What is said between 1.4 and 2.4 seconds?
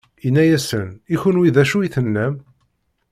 d acu i tennam?